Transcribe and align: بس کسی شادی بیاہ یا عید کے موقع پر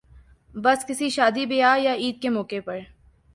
بس 0.53 0.85
کسی 0.87 1.09
شادی 1.09 1.45
بیاہ 1.45 1.79
یا 1.79 1.93
عید 1.93 2.21
کے 2.21 2.29
موقع 2.29 2.59
پر 2.65 2.79